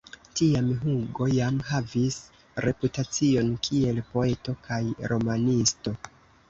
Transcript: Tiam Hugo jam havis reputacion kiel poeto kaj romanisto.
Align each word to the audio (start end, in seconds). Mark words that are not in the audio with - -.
Tiam 0.37 0.69
Hugo 0.85 1.27
jam 1.33 1.59
havis 1.67 2.17
reputacion 2.67 3.55
kiel 3.69 4.01
poeto 4.13 4.59
kaj 4.67 4.85
romanisto. 5.15 5.97